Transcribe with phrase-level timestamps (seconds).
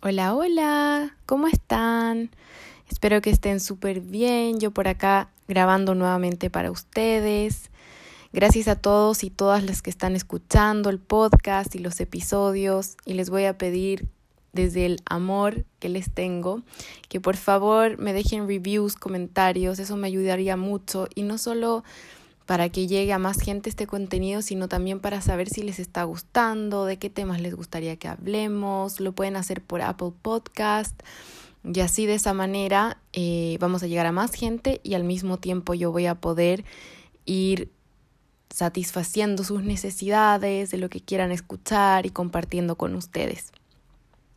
[0.00, 2.30] Hola, hola, ¿cómo están?
[2.88, 4.60] Espero que estén súper bien.
[4.60, 7.68] Yo por acá grabando nuevamente para ustedes.
[8.32, 12.96] Gracias a todos y todas las que están escuchando el podcast y los episodios.
[13.06, 14.06] Y les voy a pedir
[14.52, 16.62] desde el amor que les tengo
[17.08, 19.80] que por favor me dejen reviews, comentarios.
[19.80, 21.08] Eso me ayudaría mucho.
[21.16, 21.82] Y no solo
[22.48, 26.04] para que llegue a más gente este contenido, sino también para saber si les está
[26.04, 29.00] gustando, de qué temas les gustaría que hablemos.
[29.00, 30.98] Lo pueden hacer por Apple Podcast.
[31.62, 35.36] Y así de esa manera eh, vamos a llegar a más gente y al mismo
[35.36, 36.64] tiempo yo voy a poder
[37.26, 37.70] ir
[38.48, 43.52] satisfaciendo sus necesidades, de lo que quieran escuchar y compartiendo con ustedes.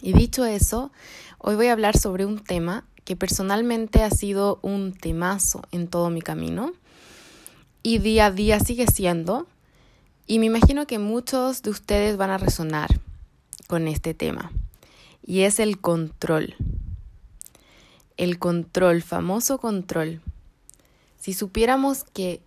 [0.00, 0.90] Y dicho eso,
[1.38, 6.10] hoy voy a hablar sobre un tema que personalmente ha sido un temazo en todo
[6.10, 6.72] mi camino
[7.82, 9.46] y día a día sigue siendo.
[10.26, 13.00] Y me imagino que muchos de ustedes van a resonar
[13.66, 14.52] con este tema.
[15.24, 16.54] Y es el control.
[18.16, 20.20] El control, famoso control.
[21.18, 22.40] Si supiéramos que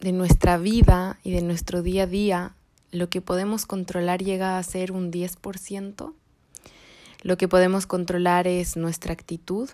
[0.00, 2.54] de nuestra vida y de nuestro día a día,
[2.90, 6.12] lo que podemos controlar llega a ser un 10%,
[7.22, 9.70] lo que podemos controlar es nuestra actitud,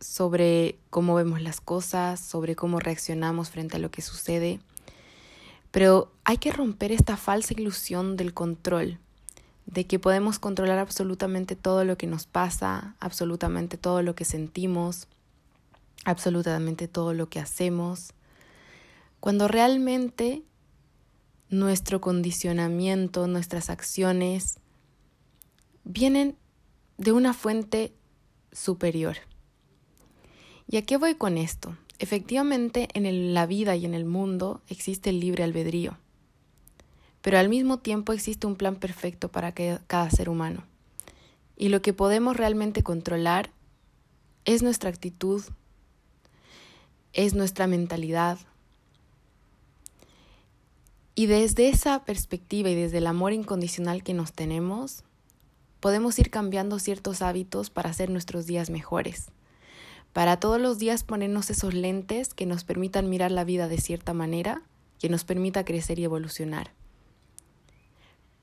[0.00, 4.60] sobre cómo vemos las cosas, sobre cómo reaccionamos frente a lo que sucede.
[5.70, 8.98] Pero hay que romper esta falsa ilusión del control,
[9.66, 15.08] de que podemos controlar absolutamente todo lo que nos pasa, absolutamente todo lo que sentimos,
[16.04, 18.12] absolutamente todo lo que hacemos,
[19.20, 20.42] cuando realmente
[21.48, 24.58] nuestro condicionamiento, nuestras acciones
[25.84, 26.36] vienen
[26.98, 27.94] de una fuente
[28.52, 29.16] superior.
[30.66, 31.76] ¿Y a qué voy con esto?
[31.98, 35.96] Efectivamente, en la vida y en el mundo existe el libre albedrío,
[37.22, 40.64] pero al mismo tiempo existe un plan perfecto para cada ser humano.
[41.56, 43.50] Y lo que podemos realmente controlar
[44.44, 45.42] es nuestra actitud,
[47.12, 48.38] es nuestra mentalidad.
[51.14, 55.04] Y desde esa perspectiva y desde el amor incondicional que nos tenemos,
[55.78, 59.30] podemos ir cambiando ciertos hábitos para hacer nuestros días mejores
[60.14, 64.14] para todos los días ponernos esos lentes que nos permitan mirar la vida de cierta
[64.14, 64.62] manera,
[65.00, 66.70] que nos permita crecer y evolucionar.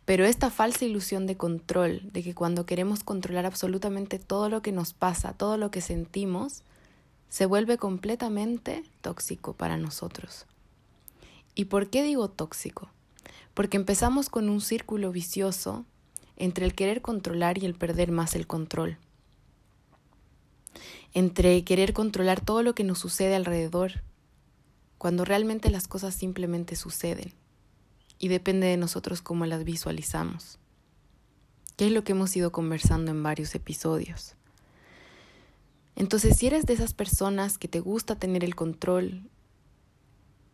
[0.04, 4.74] Pero esta falsa ilusión de control, de que cuando queremos controlar absolutamente todo lo que
[4.74, 6.64] nos pasa, todo lo que sentimos,
[7.30, 10.48] se vuelve completamente tóxico para nosotros.
[11.56, 12.90] ¿Y por qué digo tóxico?
[13.54, 15.86] Porque empezamos con un círculo vicioso
[16.36, 18.98] entre el querer controlar y el perder más el control
[21.14, 24.04] entre querer controlar todo lo que nos sucede alrededor,
[24.98, 27.34] cuando realmente las cosas simplemente suceden
[28.20, 30.60] y depende de nosotros cómo las visualizamos.
[31.76, 34.36] ¿Qué es lo que hemos ido conversando en varios episodios?
[35.96, 39.24] Entonces, si eres de esas personas que te gusta tener el control,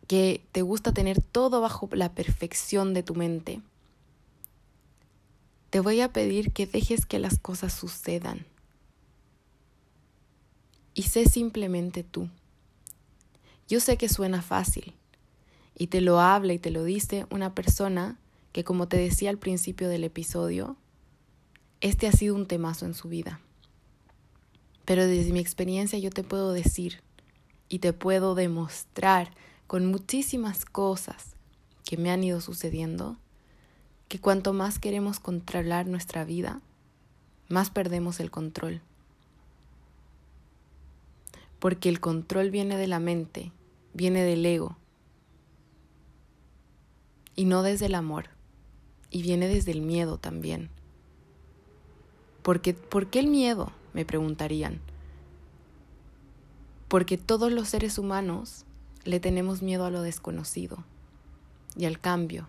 [0.06, 3.60] que te gusta tener todo bajo la perfección de tu mente,
[5.70, 8.46] te voy a pedir que dejes que las cosas sucedan
[10.98, 12.28] y sé simplemente tú.
[13.68, 14.94] Yo sé que suena fácil
[15.76, 18.18] y te lo habla y te lo dice una persona
[18.50, 20.76] que, como te decía al principio del episodio,
[21.80, 23.40] este ha sido un temazo en su vida.
[24.86, 27.00] Pero desde mi experiencia yo te puedo decir
[27.68, 29.30] y te puedo demostrar
[29.68, 31.36] con muchísimas cosas
[31.84, 33.18] que me han ido sucediendo,
[34.08, 36.60] que cuanto más queremos controlar nuestra vida,
[37.46, 38.82] más perdemos el control
[41.58, 43.52] porque el control viene de la mente,
[43.94, 44.76] viene del ego,
[47.34, 48.30] y no desde el amor,
[49.10, 50.70] y viene desde el miedo también.
[52.42, 53.72] Porque, ¿Por qué el miedo?
[53.92, 54.80] me preguntarían.
[56.88, 58.64] Porque todos los seres humanos
[59.04, 60.84] le tenemos miedo a lo desconocido
[61.76, 62.48] y al cambio.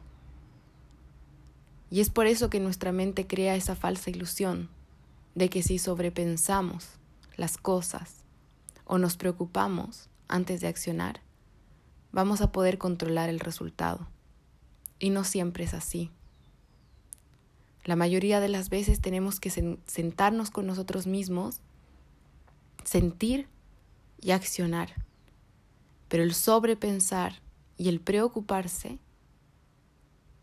[1.89, 4.69] Y es por eso que nuestra mente crea esa falsa ilusión
[5.35, 6.87] de que si sobrepensamos
[7.35, 8.25] las cosas,
[8.89, 11.21] o nos preocupamos antes de accionar,
[12.11, 14.07] vamos a poder controlar el resultado.
[14.97, 16.09] Y no siempre es así.
[17.85, 19.51] La mayoría de las veces tenemos que
[19.85, 21.59] sentarnos con nosotros mismos,
[22.83, 23.47] sentir
[24.21, 24.95] y accionar.
[26.07, 27.43] Pero el sobrepensar
[27.77, 28.97] y el preocuparse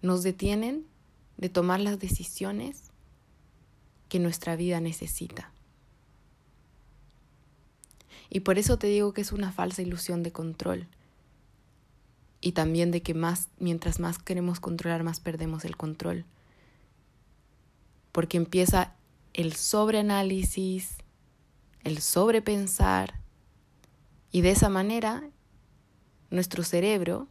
[0.02, 0.86] nos detienen
[1.36, 2.92] de tomar las decisiones
[4.08, 5.50] que nuestra vida necesita.
[8.30, 10.86] Y por eso te digo que es una falsa ilusión de control.
[12.40, 16.24] Y también de que más, mientras más queremos controlar, más perdemos el control.
[18.12, 18.94] Porque empieza
[19.32, 20.96] el sobreanálisis,
[21.84, 23.20] el sobrepensar,
[24.36, 25.22] y de esa manera
[26.30, 27.28] nuestro cerebro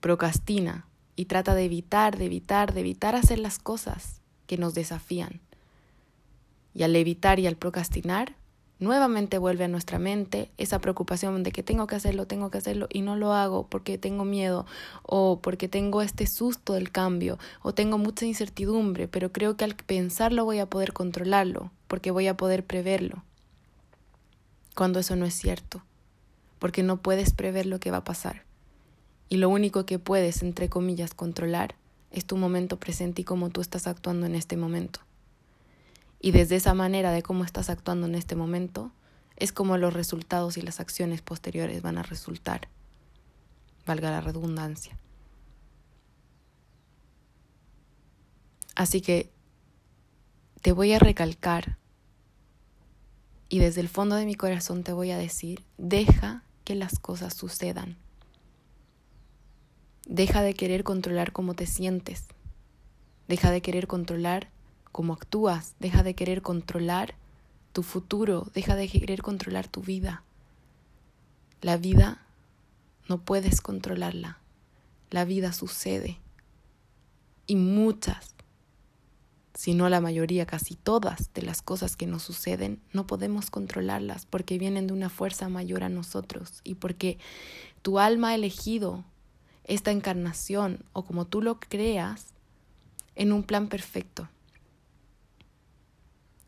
[0.00, 0.86] procrastina
[1.16, 5.40] y trata de evitar, de evitar, de evitar hacer las cosas que nos desafían.
[6.74, 8.36] Y al evitar y al procrastinar,
[8.78, 12.86] nuevamente vuelve a nuestra mente esa preocupación de que tengo que hacerlo, tengo que hacerlo
[12.90, 14.66] y no lo hago porque tengo miedo
[15.02, 19.74] o porque tengo este susto del cambio o tengo mucha incertidumbre, pero creo que al
[19.74, 23.24] pensarlo voy a poder controlarlo porque voy a poder preverlo.
[24.74, 25.82] Cuando eso no es cierto,
[26.58, 28.44] porque no puedes prever lo que va a pasar.
[29.28, 31.74] Y lo único que puedes, entre comillas, controlar
[32.10, 35.00] es tu momento presente y cómo tú estás actuando en este momento.
[36.20, 38.92] Y desde esa manera de cómo estás actuando en este momento,
[39.36, 42.68] es como los resultados y las acciones posteriores van a resultar,
[43.86, 44.98] valga la redundancia.
[48.74, 49.30] Así que
[50.60, 51.78] te voy a recalcar
[53.48, 57.34] y desde el fondo de mi corazón te voy a decir, deja que las cosas
[57.34, 57.96] sucedan.
[60.06, 62.26] Deja de querer controlar cómo te sientes.
[63.26, 64.50] Deja de querer controlar
[64.98, 67.14] cómo actúas, deja de querer controlar
[67.72, 70.24] tu futuro, deja de querer controlar tu vida.
[71.60, 72.26] La vida
[73.08, 74.40] no puedes controlarla,
[75.10, 76.18] la vida sucede.
[77.46, 78.34] Y muchas,
[79.54, 84.26] si no la mayoría, casi todas de las cosas que nos suceden, no podemos controlarlas
[84.26, 87.18] porque vienen de una fuerza mayor a nosotros y porque
[87.82, 89.04] tu alma ha elegido
[89.62, 92.34] esta encarnación o como tú lo creas
[93.14, 94.28] en un plan perfecto.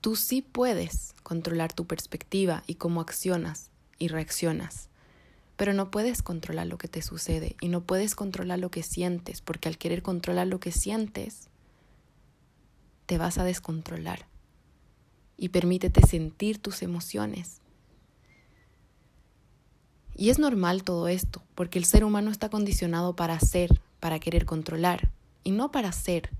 [0.00, 4.88] Tú sí puedes controlar tu perspectiva y cómo accionas y reaccionas,
[5.56, 9.42] pero no puedes controlar lo que te sucede y no puedes controlar lo que sientes,
[9.42, 11.50] porque al querer controlar lo que sientes,
[13.04, 14.26] te vas a descontrolar.
[15.36, 17.60] Y permítete sentir tus emociones.
[20.14, 24.46] Y es normal todo esto, porque el ser humano está condicionado para ser, para querer
[24.46, 25.10] controlar,
[25.44, 26.30] y no para ser,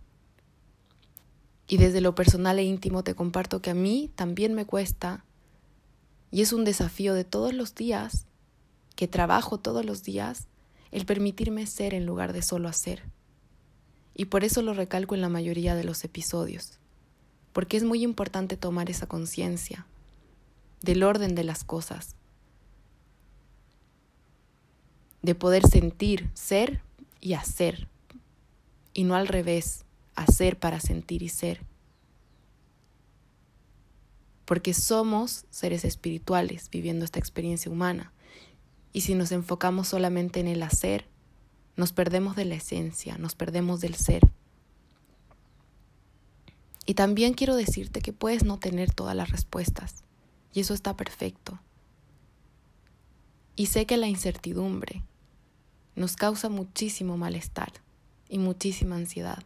[1.71, 5.25] y desde lo personal e íntimo te comparto que a mí también me cuesta
[6.33, 8.27] y es un desafío de todos los días,
[8.97, 10.49] que trabajo todos los días,
[10.91, 13.05] el permitirme ser en lugar de solo hacer.
[14.17, 16.81] Y por eso lo recalco en la mayoría de los episodios,
[17.53, 19.87] porque es muy importante tomar esa conciencia
[20.83, 22.17] del orden de las cosas,
[25.23, 26.83] de poder sentir, ser
[27.21, 27.87] y hacer,
[28.93, 29.85] y no al revés,
[30.15, 31.63] hacer para sentir y ser.
[34.45, 38.13] Porque somos seres espirituales viviendo esta experiencia humana.
[38.93, 41.07] Y si nos enfocamos solamente en el hacer,
[41.77, 44.23] nos perdemos de la esencia, nos perdemos del ser.
[46.85, 50.03] Y también quiero decirte que puedes no tener todas las respuestas.
[50.53, 51.61] Y eso está perfecto.
[53.55, 55.05] Y sé que la incertidumbre
[55.95, 57.73] nos causa muchísimo malestar
[58.29, 59.45] y muchísima ansiedad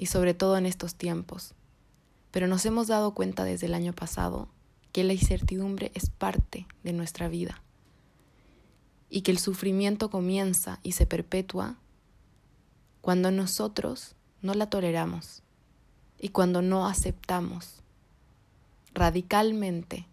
[0.00, 1.52] y sobre todo en estos tiempos.
[2.30, 4.48] Pero nos hemos dado cuenta desde el año pasado
[4.92, 7.62] que la incertidumbre es parte de nuestra vida
[9.10, 11.76] y que el sufrimiento comienza y se perpetúa
[13.02, 15.42] cuando nosotros no la toleramos
[16.18, 17.82] y cuando no aceptamos
[18.94, 20.06] radicalmente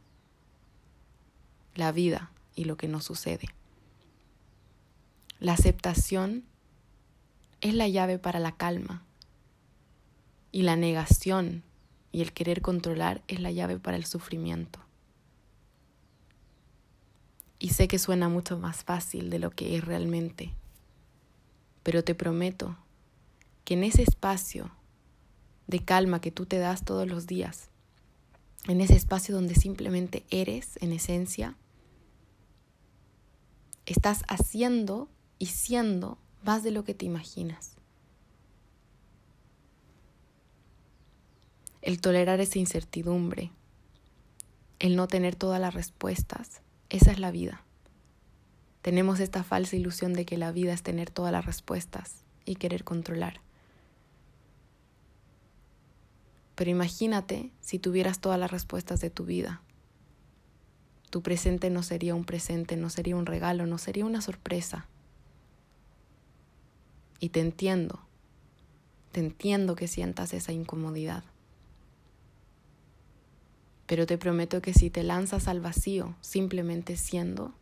[1.75, 3.47] la vida y lo que nos sucede.
[5.39, 6.43] La aceptación
[7.61, 9.06] es la llave para la calma
[10.51, 11.63] y la negación
[12.11, 14.79] y el querer controlar es la llave para el sufrimiento.
[17.59, 20.53] Y sé que suena mucho más fácil de lo que es realmente,
[21.83, 22.77] pero te prometo
[23.65, 24.71] que en ese espacio
[25.67, 27.69] de calma que tú te das todos los días,
[28.67, 31.55] en ese espacio donde simplemente eres en esencia,
[33.85, 37.76] estás haciendo y siendo más de lo que te imaginas.
[41.87, 43.49] El tolerar esa incertidumbre,
[44.79, 47.63] el no tener todas las respuestas, esa es la vida.
[48.81, 52.83] Tenemos esta falsa ilusión de que la vida es tener todas las respuestas y querer
[52.83, 53.39] controlar.
[56.55, 59.61] Pero imagínate si tuvieras todas las respuestas de tu vida.
[61.09, 64.87] Tu presente no sería un presente, no sería un regalo, no sería una sorpresa.
[67.21, 68.01] Y te entiendo,
[69.13, 71.23] te entiendo que sientas esa incomodidad.
[73.87, 77.53] Pero te prometo que si te lanzas al vacío simplemente siendo,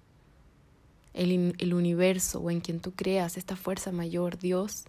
[1.13, 4.85] el, el, universo o en quien tú creas, esta fuerza mayor, Dios,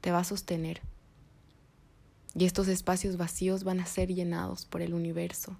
[0.00, 0.80] te va a sostener.
[2.34, 5.56] Y estos espacios vacíos van a ser llenados por el universo.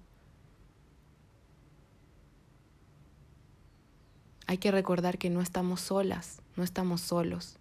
[4.47, 7.57] Hay que recordar que no estamos solas, no estamos solos.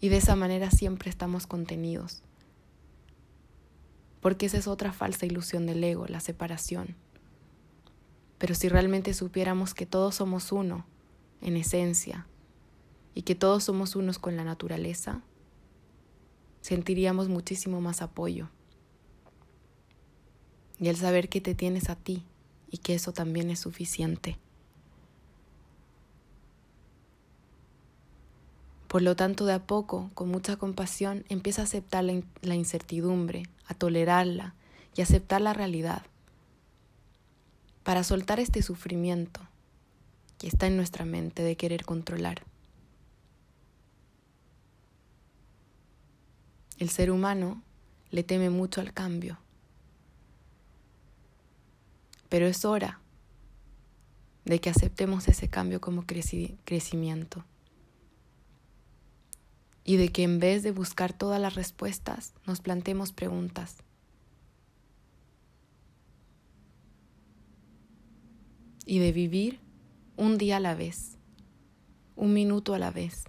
[0.00, 2.22] Y de esa manera siempre estamos contenidos
[4.20, 6.96] porque esa es otra falsa ilusión del ego, la separación.
[8.38, 10.86] Pero si realmente supiéramos que todos somos uno,
[11.40, 12.26] en esencia,
[13.14, 15.22] y que todos somos unos con la naturaleza,
[16.60, 18.48] sentiríamos muchísimo más apoyo.
[20.78, 22.24] Y el saber que te tienes a ti
[22.70, 24.38] y que eso también es suficiente.
[28.88, 33.74] Por lo tanto, de a poco, con mucha compasión, empieza a aceptar la, incertidumbre, a
[33.74, 34.54] tolerarla
[34.96, 36.02] y aceptar la realidad.
[37.82, 39.42] Para soltar este sufrimiento
[40.38, 42.44] que está en nuestra mente de querer controlar.
[46.78, 47.62] El ser humano
[48.10, 49.38] le teme mucho al cambio.
[52.30, 53.00] Pero es hora
[54.46, 57.44] de que aceptemos ese cambio como crecimiento
[59.88, 63.78] y de que en vez de buscar todas las respuestas nos plantemos preguntas.
[68.84, 69.60] Y de vivir
[70.18, 71.16] un día a la vez,
[72.16, 73.24] un minuto a la vez.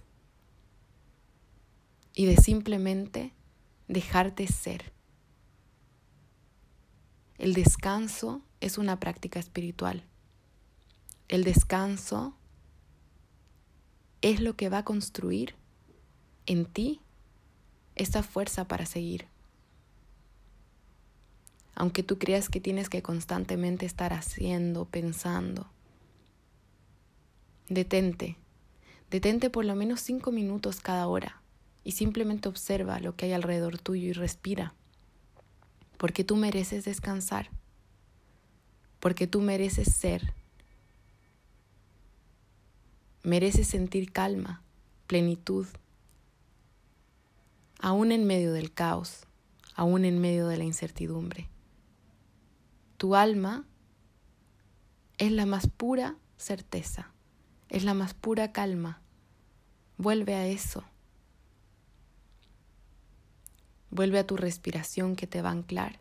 [2.12, 3.32] Y de simplemente
[3.88, 4.92] dejarte ser.
[7.38, 10.04] El descanso es una práctica espiritual.
[11.28, 12.36] El descanso
[14.20, 15.58] es lo que va a construir
[16.46, 17.00] en ti
[17.96, 19.26] esa fuerza para seguir.
[21.74, 25.70] Aunque tú creas que tienes que constantemente estar haciendo, pensando,
[27.68, 28.36] detente,
[29.10, 31.40] detente por lo menos cinco minutos cada hora
[31.84, 34.74] y simplemente observa lo que hay alrededor tuyo y respira,
[35.96, 37.50] porque tú mereces descansar,
[38.98, 40.34] porque tú mereces ser,
[43.22, 44.62] mereces sentir calma,
[45.06, 45.66] plenitud,
[47.80, 49.26] aún en medio del caos,
[49.74, 51.48] aún en medio de la incertidumbre.
[52.98, 53.66] Tu alma
[55.18, 57.12] es la más pura certeza,
[57.68, 59.00] es la más pura calma.
[59.96, 60.84] Vuelve a eso.
[63.90, 65.98] Vuelve a tu respiración que te va a anclar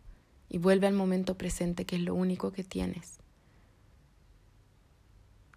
[0.50, 3.20] y vuelve al momento presente que es lo único que tienes.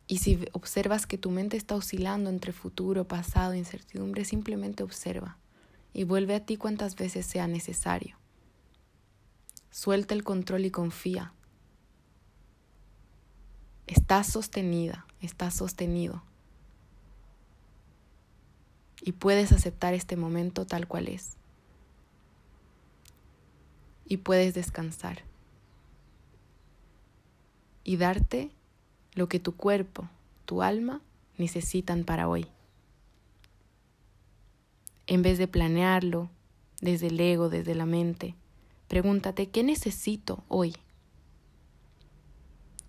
[0.06, 5.38] Y si observas que tu mente está oscilando entre futuro, pasado, incertidumbre, simplemente observa
[5.92, 8.16] y vuelve a ti cuantas veces sea necesario.
[9.70, 11.32] Suelta el control y confía.
[13.86, 16.22] Estás sostenida, estás sostenido.
[19.00, 21.36] Y puedes aceptar este momento tal cual es.
[24.06, 25.22] Y puedes descansar.
[27.84, 28.50] Y darte
[29.14, 30.08] lo que tu cuerpo,
[30.44, 31.00] tu alma
[31.36, 32.46] necesitan para hoy
[35.06, 36.30] en vez de planearlo
[36.80, 38.34] desde el ego, desde la mente.
[38.88, 40.76] Pregúntate, ¿qué necesito hoy?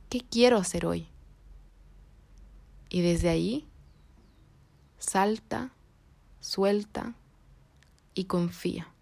[0.10, 1.08] ¿Qué quiero hacer hoy?
[2.90, 3.68] Y desde ahí,
[5.00, 5.74] salta,
[6.40, 7.16] suelta
[8.14, 8.93] y confía.